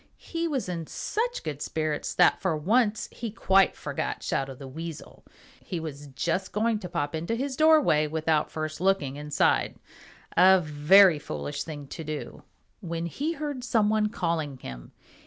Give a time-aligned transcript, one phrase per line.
[0.17, 5.23] He was in such good spirits that for once he quite forgot Shadow the Weasel.
[5.63, 9.75] He was just going to pop into his doorway without first looking inside,
[10.35, 12.41] a very foolish thing to do,
[12.79, 14.91] when he heard some one calling him.